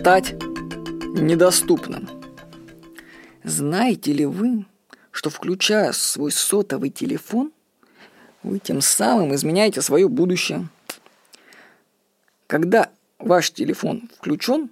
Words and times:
стать 0.00 0.32
недоступным. 0.32 2.08
Знаете 3.44 4.14
ли 4.14 4.24
вы, 4.24 4.64
что 5.10 5.28
включая 5.28 5.92
свой 5.92 6.32
сотовый 6.32 6.88
телефон, 6.88 7.52
вы 8.42 8.60
тем 8.60 8.80
самым 8.80 9.34
изменяете 9.34 9.82
свое 9.82 10.08
будущее? 10.08 10.68
Когда 12.46 12.88
ваш 13.18 13.50
телефон 13.50 14.08
включен, 14.16 14.70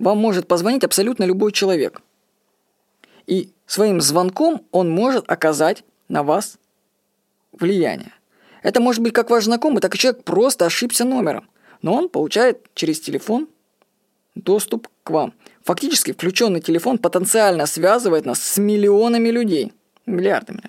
вам 0.00 0.18
может 0.18 0.48
позвонить 0.48 0.82
абсолютно 0.82 1.22
любой 1.22 1.52
человек. 1.52 2.02
И 3.28 3.52
своим 3.66 4.00
звонком 4.00 4.66
он 4.72 4.90
может 4.90 5.30
оказать 5.30 5.84
на 6.08 6.24
вас 6.24 6.58
влияние. 7.52 8.12
Это 8.64 8.80
может 8.80 9.02
быть 9.02 9.12
как 9.12 9.30
ваш 9.30 9.44
знакомый, 9.44 9.80
так 9.80 9.94
и 9.94 9.98
человек 9.98 10.24
просто 10.24 10.66
ошибся 10.66 11.04
номером. 11.04 11.48
Но 11.80 11.94
он 11.94 12.08
получает 12.08 12.66
через 12.74 12.98
телефон 12.98 13.46
доступ 14.34 14.88
к 15.02 15.10
вам. 15.10 15.34
Фактически 15.62 16.12
включенный 16.12 16.60
телефон 16.60 16.98
потенциально 16.98 17.66
связывает 17.66 18.24
нас 18.24 18.42
с 18.42 18.58
миллионами 18.58 19.28
людей. 19.28 19.72
Миллиардами. 20.06 20.62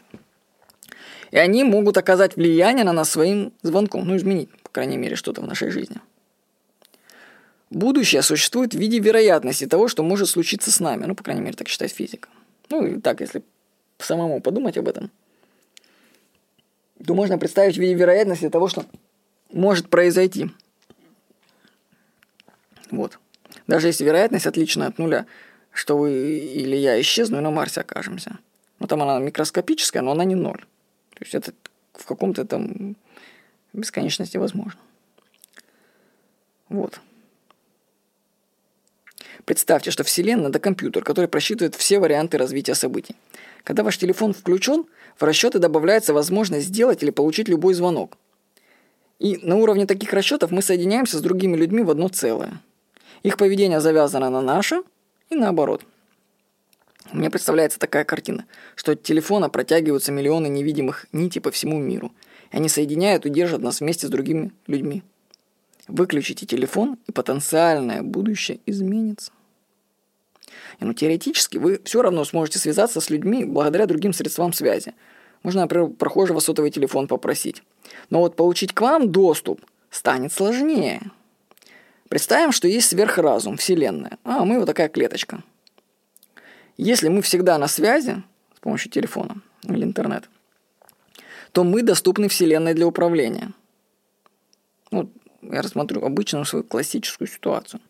И 1.31 1.37
они 1.37 1.63
могут 1.63 1.97
оказать 1.97 2.35
влияние 2.35 2.85
на 2.85 2.93
нас 2.93 3.09
своим 3.09 3.51
звонком. 3.61 4.07
Ну, 4.07 4.15
изменить, 4.15 4.49
по 4.63 4.69
крайней 4.69 4.97
мере, 4.97 5.15
что-то 5.15 5.41
в 5.41 5.47
нашей 5.47 5.69
жизни. 5.69 5.97
Будущее 7.69 8.21
существует 8.21 8.73
в 8.73 8.77
виде 8.77 8.99
вероятности 8.99 9.65
того, 9.65 9.87
что 9.87 10.03
может 10.03 10.29
случиться 10.29 10.71
с 10.71 10.79
нами. 10.79 11.05
Ну, 11.05 11.15
по 11.15 11.23
крайней 11.23 11.41
мере, 11.41 11.55
так 11.55 11.67
считает 11.67 11.91
физика. 11.91 12.29
Ну, 12.69 12.85
и 12.85 13.01
так, 13.01 13.19
если 13.19 13.43
самому 13.97 14.39
подумать 14.39 14.77
об 14.77 14.87
этом, 14.87 15.11
то 17.05 17.13
можно 17.13 17.37
представить 17.37 17.75
в 17.75 17.79
виде 17.79 17.93
вероятности 17.93 18.49
того, 18.49 18.69
что 18.69 18.85
может 19.51 19.89
произойти. 19.89 20.51
Вот. 22.91 23.19
Даже 23.67 23.87
если 23.87 24.03
вероятность 24.03 24.45
отличная 24.45 24.87
от 24.87 24.97
нуля, 24.97 25.25
что 25.71 25.97
вы 25.97 26.39
или 26.39 26.75
я 26.75 26.99
исчезну 27.01 27.37
и 27.37 27.41
на 27.41 27.51
Марсе 27.51 27.81
окажемся. 27.81 28.39
Ну, 28.79 28.87
там 28.87 29.01
она 29.01 29.19
микроскопическая, 29.19 30.01
но 30.01 30.11
она 30.11 30.23
не 30.23 30.35
ноль. 30.35 30.65
То 31.15 31.21
есть 31.21 31.35
это 31.35 31.53
в 31.93 32.05
каком-то 32.05 32.45
там 32.45 32.95
бесконечности 33.73 34.37
возможно. 34.37 34.79
Вот. 36.69 36.99
Представьте, 39.45 39.91
что 39.91 40.03
Вселенная– 40.03 40.49
это 40.49 40.59
компьютер, 40.59 41.03
который 41.03 41.27
просчитывает 41.27 41.75
все 41.75 41.99
варианты 41.99 42.37
развития 42.37 42.73
событий. 42.73 43.15
Когда 43.63 43.83
ваш 43.83 43.97
телефон 43.97 44.33
включен, 44.33 44.85
в 45.17 45.23
расчеты 45.23 45.59
добавляется 45.59 46.13
возможность 46.13 46.67
сделать 46.67 47.03
или 47.03 47.11
получить 47.11 47.47
любой 47.47 47.73
звонок. 47.73 48.17
И 49.19 49.37
на 49.37 49.55
уровне 49.55 49.85
таких 49.85 50.13
расчетов 50.13 50.51
мы 50.51 50.61
соединяемся 50.61 51.17
с 51.17 51.21
другими 51.21 51.55
людьми 51.55 51.83
в 51.83 51.91
одно 51.91 52.07
целое. 52.09 52.59
Их 53.25 53.37
поведение 53.37 53.79
завязано 53.79 54.29
на 54.29 54.43
наше 54.43 54.83
и 55.31 55.35
наоборот. 55.35 55.83
Мне 57.11 57.31
представляется 57.31 57.79
такая 57.79 58.03
картина, 58.03 58.45
что 58.75 58.91
от 58.91 59.01
телефона 59.01 59.49
протягиваются 59.49 60.11
миллионы 60.11 60.45
невидимых 60.45 61.07
нитей 61.11 61.41
по 61.41 61.49
всему 61.49 61.79
миру, 61.79 62.11
и 62.51 62.57
они 62.57 62.69
соединяют 62.69 63.25
и 63.25 63.31
держат 63.31 63.63
нас 63.63 63.79
вместе 63.79 64.05
с 64.05 64.11
другими 64.11 64.51
людьми. 64.67 65.01
Выключите 65.87 66.45
телефон, 66.45 66.99
и 67.07 67.11
потенциальное 67.11 68.03
будущее 68.03 68.59
изменится. 68.67 69.31
И, 70.79 70.85
ну, 70.85 70.93
теоретически 70.93 71.57
вы 71.57 71.81
все 71.83 72.03
равно 72.03 72.25
сможете 72.25 72.59
связаться 72.59 73.01
с 73.01 73.09
людьми 73.09 73.43
благодаря 73.43 73.87
другим 73.87 74.13
средствам 74.13 74.53
связи. 74.53 74.93
Можно, 75.41 75.61
например, 75.61 75.87
прохожего 75.87 76.37
сотовый 76.37 76.69
телефон 76.69 77.07
попросить. 77.07 77.63
Но 78.11 78.19
вот 78.19 78.35
получить 78.35 78.71
к 78.71 78.81
вам 78.81 79.11
доступ 79.11 79.61
станет 79.89 80.31
сложнее. 80.31 81.01
Представим, 82.15 82.53
что 82.53 82.69
есть 82.69 82.87
сверхразум, 82.87 83.57
Вселенная, 83.57 84.17
а 84.23 84.45
мы 84.45 84.57
вот 84.57 84.67
такая 84.67 84.87
клеточка. 84.87 85.43
Если 86.77 87.09
мы 87.09 87.21
всегда 87.21 87.57
на 87.57 87.67
связи 87.67 88.23
с 88.55 88.59
помощью 88.61 88.89
телефона 88.89 89.41
или 89.63 89.83
интернета, 89.83 90.29
то 91.51 91.65
мы 91.65 91.83
доступны 91.83 92.29
Вселенной 92.29 92.73
для 92.73 92.87
управления. 92.87 93.51
Вот 94.91 95.09
я 95.41 95.61
рассмотрю 95.61 96.05
обычную 96.05 96.45
свою 96.45 96.63
классическую 96.63 97.27
ситуацию. 97.27 97.81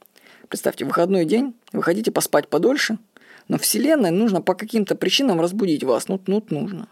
Представьте, 0.47 0.85
выходной 0.85 1.25
день, 1.25 1.53
вы 1.71 1.83
хотите 1.83 2.11
поспать 2.11 2.47
подольше, 2.47 2.97
но 3.47 3.59
Вселенной 3.59 4.09
нужно 4.09 4.41
по 4.41 4.55
каким-то 4.55 4.95
причинам 4.95 5.39
разбудить 5.39 5.83
вас. 5.83 6.07
Ну, 6.07 6.19
ну 6.25 6.43
нужно. 6.49 6.87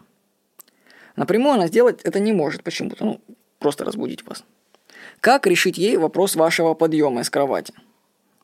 Напрямую 1.16 1.56
она 1.56 1.66
сделать 1.66 2.00
это 2.04 2.20
не 2.20 2.32
может 2.32 2.62
почему-то. 2.62 3.04
Ну, 3.04 3.22
просто 3.58 3.86
разбудить 3.86 4.24
вас. 4.24 4.44
Как 5.20 5.48
решить 5.48 5.78
ей 5.78 5.98
вопрос 5.98 6.36
вашего 6.36 6.74
подъема 6.74 7.22
из 7.22 7.30
кровати? 7.30 7.74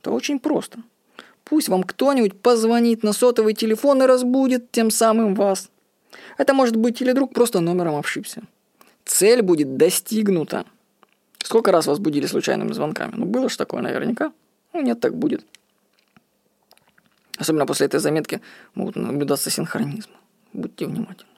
Это 0.02 0.12
очень 0.12 0.40
просто. 0.40 0.80
Пусть 1.44 1.70
вам 1.70 1.84
кто-нибудь 1.84 2.40
позвонит 2.42 3.03
на 3.03 3.14
сотовый 3.14 3.53
телефон 3.53 4.03
и 4.03 4.06
разбудит 4.06 4.72
тем 4.72 4.92
самым 4.92 5.36
вас. 5.36 5.69
Это 6.38 6.53
может 6.53 6.75
быть 6.75 7.02
или 7.02 7.12
друг 7.12 7.34
просто 7.34 7.59
номером 7.59 7.96
ошибся. 7.96 8.44
Цель 9.06 9.42
будет 9.42 9.78
достигнута. 9.78 10.66
Сколько 11.44 11.72
раз 11.72 11.88
вас 11.88 12.00
будили 12.00 12.28
случайными 12.28 12.72
звонками? 12.74 13.14
Ну, 13.16 13.25
было 13.25 13.50
же 13.50 13.58
такое 13.58 13.81
наверняка. 13.81 14.31
Ну, 14.74 14.81
нет, 14.81 15.00
так 15.00 15.16
будет. 15.16 15.46
Особенно 17.38 17.66
после 17.66 17.88
этой 17.88 18.00
заметки 18.00 18.42
могут 18.75 18.96
наблюдаться 18.96 19.50
синхронизмы. 19.50 20.14
Будьте 20.53 20.86
внимательны. 20.86 21.31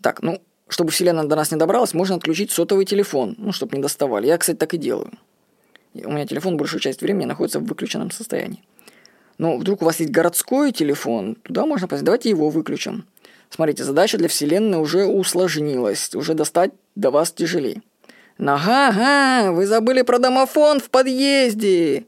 Так, 0.00 0.22
ну, 0.22 0.40
чтобы 0.70 0.90
Вселенная 0.90 1.24
до 1.24 1.36
нас 1.36 1.50
не 1.50 1.58
добралась, 1.58 1.94
можно 1.94 2.16
отключить 2.16 2.50
сотовый 2.50 2.84
телефон, 2.84 3.34
ну, 3.38 3.52
чтобы 3.52 3.76
не 3.76 3.82
доставали. 3.82 4.26
Я, 4.26 4.38
кстати, 4.38 4.56
так 4.56 4.72
и 4.74 4.78
делаю. 4.78 5.10
У 5.94 6.12
меня 6.12 6.26
телефон 6.26 6.56
большую 6.56 6.80
часть 6.80 7.02
времени 7.02 7.26
находится 7.26 7.58
в 7.58 7.64
выключенном 7.64 8.10
состоянии. 8.10 8.62
Но 9.38 9.56
вдруг 9.56 9.82
у 9.82 9.84
вас 9.84 10.00
есть 10.00 10.12
городской 10.12 10.70
телефон, 10.70 11.34
туда 11.42 11.66
можно 11.66 11.88
поставить. 11.88 12.04
Давайте 12.04 12.30
его 12.30 12.50
выключим. 12.50 13.04
Смотрите, 13.48 13.82
задача 13.82 14.16
для 14.16 14.28
Вселенной 14.28 14.78
уже 14.78 15.06
усложнилась, 15.06 16.14
уже 16.14 16.34
достать 16.34 16.70
до 16.94 17.10
вас 17.10 17.32
тяжелее. 17.32 17.82
Ага, 18.38 19.52
вы 19.52 19.66
забыли 19.66 20.02
про 20.02 20.18
домофон 20.18 20.80
в 20.80 20.88
подъезде. 20.88 22.04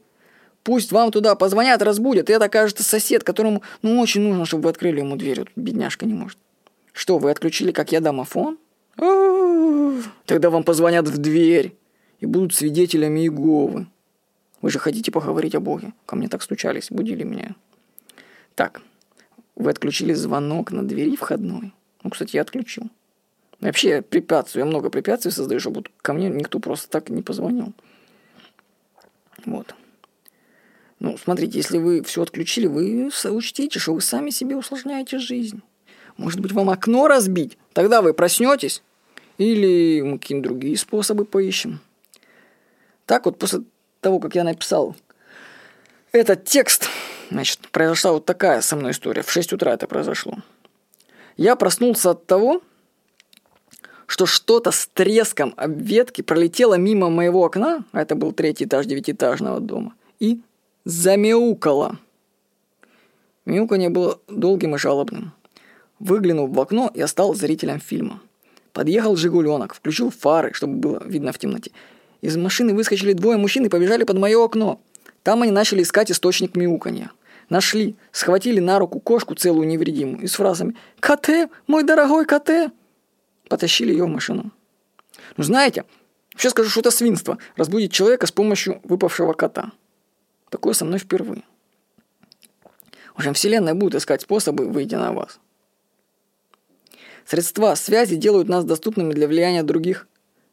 Пусть 0.63 0.91
вам 0.91 1.11
туда 1.11 1.35
позвонят, 1.35 1.81
разбудят. 1.81 2.29
И 2.29 2.33
это 2.33 2.45
окажется 2.45 2.83
сосед, 2.83 3.23
которому 3.23 3.61
ну, 3.81 3.99
очень 3.99 4.21
нужно, 4.21 4.45
чтобы 4.45 4.63
вы 4.63 4.69
открыли 4.69 4.99
ему 4.99 5.17
дверь. 5.17 5.41
Вот 5.41 5.49
бедняжка 5.55 6.05
не 6.05 6.13
может. 6.13 6.37
Что, 6.93 7.17
вы 7.17 7.31
отключили, 7.31 7.71
как 7.71 7.91
я, 7.91 7.99
домофон? 7.99 8.57
Тогда 10.25 10.49
вам 10.49 10.63
позвонят 10.63 11.07
в 11.07 11.17
дверь 11.17 11.75
и 12.19 12.25
будут 12.25 12.53
свидетелями 12.53 13.21
Иеговы. 13.21 13.87
Вы 14.61 14.69
же 14.69 14.79
хотите 14.79 15.11
поговорить 15.11 15.55
о 15.55 15.59
Боге? 15.59 15.93
Ко 16.05 16.15
мне 16.15 16.29
так 16.29 16.41
стучались, 16.41 16.89
будили 16.89 17.23
меня. 17.23 17.55
Так, 18.55 18.81
вы 19.55 19.71
отключили 19.71 20.13
звонок 20.13 20.71
на 20.71 20.87
двери 20.87 21.15
входной. 21.15 21.73
Ну, 22.03 22.09
кстати, 22.09 22.35
я 22.35 22.43
отключил. 22.43 22.89
Вообще 23.59 24.01
препятствий, 24.01 24.59
я 24.59 24.65
много 24.65 24.89
препятствий 24.89 25.31
создаю, 25.31 25.59
чтобы 25.59 25.83
ко 26.01 26.13
мне 26.13 26.29
никто 26.29 26.59
просто 26.59 26.89
так 26.89 27.09
не 27.09 27.21
позвонил. 27.21 27.73
Вот. 29.45 29.73
Ну, 30.99 31.17
смотрите, 31.17 31.57
если 31.57 31.77
вы 31.77 32.03
все 32.03 32.21
отключили, 32.21 32.67
вы 32.67 33.09
учтите, 33.25 33.79
что 33.79 33.93
вы 33.93 34.01
сами 34.01 34.29
себе 34.29 34.55
усложняете 34.55 35.17
жизнь. 35.17 35.61
Может 36.17 36.39
быть, 36.39 36.51
вам 36.51 36.69
окно 36.69 37.07
разбить? 37.07 37.57
Тогда 37.73 38.01
вы 38.01 38.13
проснетесь. 38.13 38.83
Или 39.37 40.01
мы 40.01 40.19
какие-нибудь 40.19 40.49
другие 40.49 40.77
способы 40.77 41.25
поищем. 41.25 41.79
Так 43.05 43.25
вот, 43.25 43.37
после 43.39 43.61
того, 43.99 44.19
как 44.19 44.35
я 44.35 44.43
написал 44.43 44.95
этот 46.11 46.45
текст, 46.45 46.87
значит, 47.31 47.59
произошла 47.69 48.11
вот 48.11 48.25
такая 48.25 48.61
со 48.61 48.75
мной 48.75 48.91
история. 48.91 49.23
В 49.23 49.31
6 49.31 49.53
утра 49.53 49.73
это 49.73 49.87
произошло. 49.87 50.37
Я 51.37 51.55
проснулся 51.55 52.11
от 52.11 52.27
того, 52.27 52.61
что 54.05 54.27
что-то 54.27 54.71
с 54.71 54.87
треском 54.93 55.53
об 55.57 55.81
ветки 55.81 56.21
пролетело 56.21 56.75
мимо 56.75 57.09
моего 57.09 57.43
окна, 57.43 57.83
а 57.91 58.01
это 58.01 58.15
был 58.15 58.31
третий 58.31 58.65
этаж 58.65 58.85
девятиэтажного 58.85 59.59
дома, 59.59 59.95
и 60.19 60.41
замяукало. 60.85 61.97
Мяуканье 63.45 63.89
было 63.89 64.19
долгим 64.27 64.75
и 64.75 64.77
жалобным. 64.77 65.33
Выглянув 66.03 66.49
в 66.49 66.59
окно, 66.59 66.91
я 66.95 67.07
стал 67.07 67.33
зрителем 67.33 67.79
фильма. 67.79 68.19
Подъехал 68.73 69.15
«Жигуленок», 69.15 69.73
включил 69.73 70.09
фары, 70.09 70.51
чтобы 70.53 70.75
было 70.75 71.01
видно 71.05 71.31
в 71.31 71.37
темноте. 71.37 71.71
Из 72.19 72.35
машины 72.35 72.73
выскочили 72.73 73.13
двое 73.13 73.37
мужчин 73.37 73.65
и 73.65 73.69
побежали 73.69 74.03
под 74.03 74.17
мое 74.17 74.43
окно. 74.43 74.81
Там 75.23 75.43
они 75.43 75.53
начали 75.53 75.81
искать 75.81 76.11
источник 76.11 76.57
мяуканья. 76.57 77.11
Нашли, 77.47 77.95
схватили 78.11 78.59
на 78.59 78.79
руку 78.79 78.99
кошку 78.99 79.33
целую 79.33 79.65
невредимую 79.65 80.21
и 80.23 80.27
с 80.27 80.33
фразами 80.33 80.75
«КТ, 80.99 81.49
мой 81.67 81.83
дорогой 81.83 82.25
КТ!» 82.25 82.73
потащили 83.47 83.91
ее 83.93 84.03
в 84.03 84.09
машину. 84.09 84.51
Ну, 85.37 85.43
знаете, 85.45 85.85
вообще 86.33 86.49
скажу, 86.49 86.69
что 86.69 86.81
это 86.81 86.91
свинство– 86.91 87.37
разбудить 87.55 87.93
человека 87.93 88.27
с 88.27 88.31
помощью 88.33 88.81
выпавшего 88.83 89.31
кота. 89.31 89.71
Такое 90.49 90.73
со 90.73 90.83
мной 90.83 90.99
впервые. 90.99 91.43
В 93.15 93.19
общем, 93.19 93.33
Вселенная 93.35 93.73
будет 93.73 93.95
искать 93.95 94.21
способы 94.21 94.67
выйти 94.67 94.95
на 94.95 95.13
вас. 95.13 95.39
Средства 97.25 97.75
связи 97.75 98.15
делают 98.15 98.49
нас 98.49 98.65
доступными 98.65 99.13
для 99.13 99.27
влияния 99.27 99.63
других 99.63 100.07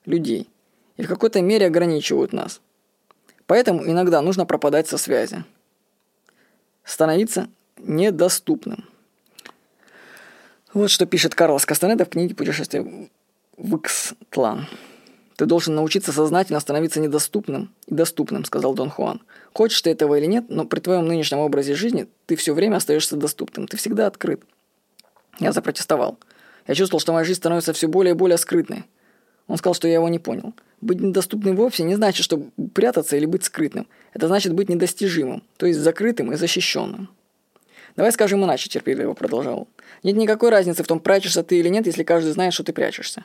людей 0.07 0.49
и 0.97 1.03
в 1.03 1.09
какой-то 1.09 1.41
мере 1.41 1.67
ограничивают 1.67 2.33
нас. 2.33 2.61
Поэтому 3.47 3.85
иногда 3.87 4.23
нужно 4.23 4.47
пропадать 4.47 4.89
со 4.89 4.99
связи. 4.99 5.45
Становиться 6.85 7.49
недоступным. 7.79 8.89
Вот 10.73 10.91
что 10.91 11.07
пишет 11.07 11.35
Карлос 11.35 11.67
Кастанеда 11.67 12.05
в 12.05 12.11
книге 12.11 12.35
«Путешествие 12.35 13.11
в 13.57 13.77
Икс-Тлан». 13.77 14.69
«Ты 15.37 15.47
должен 15.47 15.75
научиться 15.75 16.13
сознательно 16.13 16.61
становиться 16.61 17.01
недоступным 17.01 17.75
и 17.87 17.95
доступным»,— 17.95 18.45
сказал 18.47 18.75
Дон 18.75 18.91
Хуан. 18.91 19.23
«Хочешь 19.55 19.81
ты 19.81 19.91
этого 19.91 20.17
или 20.17 20.27
нет, 20.27 20.45
но 20.51 20.67
при 20.67 20.81
твоем 20.81 21.07
нынешнем 21.07 21.39
образе 21.39 21.75
жизни 21.75 22.07
ты 22.27 22.37
все 22.37 22.53
время 22.53 22.77
остаешься 22.77 23.17
доступным, 23.17 23.67
ты 23.67 23.77
всегда 23.79 24.07
открыт». 24.07 24.43
Я 25.39 25.53
запротестовал. 25.53 26.19
Я 26.67 26.75
чувствовал, 26.75 27.01
что 27.01 27.13
моя 27.13 27.25
жизнь 27.25 27.39
становится 27.39 27.73
все 27.73 27.89
более 27.89 28.13
и 28.13 28.17
более 28.17 28.39
скрытной. 28.39 28.85
Он 29.47 29.57
сказал, 29.57 29.75
что 29.75 29.89
я 29.89 29.95
его 29.95 30.09
не 30.09 30.19
понял. 30.19 30.55
Быть 30.81 31.01
недоступным 31.01 31.57
вовсе 31.57 31.83
не 31.83 31.97
значит, 31.97 32.25
что 32.25 32.39
прятаться 32.73 33.17
или 33.17 33.27
быть 33.27 33.45
скрытным. 33.45 33.87
Это 34.15 34.29
значит 34.29 34.55
быть 34.55 34.69
недостижимым, 34.69 35.43
то 35.57 35.67
есть 35.67 35.81
закрытым 35.81 36.33
и 36.33 36.37
защищенным. 36.37 37.09
Давай 37.97 38.13
скажем 38.13 38.45
иначе, 38.45 38.69
терпеливо 38.69 39.15
продолжал. 39.15 39.69
Нет 40.03 40.17
никакой 40.17 40.51
разницы 40.51 40.83
в 40.83 40.87
том, 40.87 41.01
прячешься 41.01 41.43
ты 41.43 41.59
или 41.59 41.69
нет, 41.69 41.87
если 41.87 42.05
каждый 42.05 42.33
знает, 42.33 42.55
что 42.55 42.63
ты 42.63 42.73
прячешься. 42.73 43.25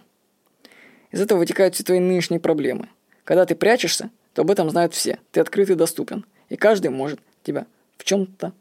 Из 1.12 1.22
этого 1.22 1.40
вытекают 1.40 1.76
все 1.76 1.84
твои 1.84 2.00
нынешние 2.00 2.40
проблемы. 2.40 2.90
Когда 3.24 3.46
ты 3.46 3.56
прячешься, 3.56 4.10
то 4.34 4.42
об 4.42 4.52
этом 4.52 4.70
знают 4.70 4.94
все. 4.94 5.20
Ты 5.32 5.40
открыт 5.40 5.70
и 5.70 5.76
доступен. 5.76 6.26
И 6.50 6.58
каждый 6.58 6.90
может 6.90 7.20
тебя 7.44 7.68
в 7.98 8.04
чем-то 8.04 8.52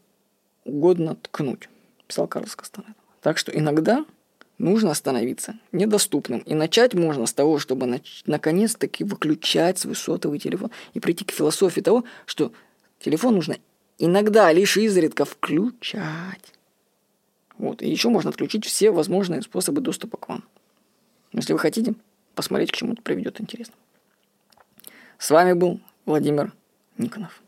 угодно 0.63 1.15
ткнуть, 1.15 1.69
писал 2.07 2.27
Карлос 2.27 2.55
Кастанет. 2.55 2.95
Так 3.21 3.37
что 3.37 3.51
иногда 3.51 4.05
нужно 4.57 4.93
становиться 4.93 5.57
недоступным. 5.71 6.39
И 6.39 6.53
начать 6.53 6.93
можно 6.93 7.25
с 7.25 7.33
того, 7.33 7.59
чтобы 7.59 7.85
нач- 7.85 8.23
наконец-таки 8.25 9.03
выключать 9.03 9.79
свой 9.79 9.95
сотовый 9.95 10.39
телефон 10.39 10.71
и 10.93 10.99
прийти 10.99 11.25
к 11.25 11.31
философии 11.31 11.81
того, 11.81 12.03
что 12.25 12.51
телефон 12.99 13.35
нужно 13.35 13.57
иногда, 13.97 14.51
лишь 14.51 14.77
изредка 14.77 15.25
включать. 15.25 16.53
Вот. 17.57 17.81
И 17.81 17.89
еще 17.89 18.09
можно 18.09 18.29
отключить 18.29 18.65
все 18.65 18.91
возможные 18.91 19.41
способы 19.41 19.81
доступа 19.81 20.17
к 20.17 20.29
вам. 20.29 20.43
Если 21.31 21.53
вы 21.53 21.59
хотите 21.59 21.93
посмотреть, 22.33 22.71
к 22.71 22.75
чему 22.75 22.93
это 22.93 23.01
приведет 23.01 23.39
интересно. 23.39 23.75
С 25.17 25.31
вами 25.31 25.53
был 25.53 25.79
Владимир 26.05 26.53
Никонов. 26.97 27.41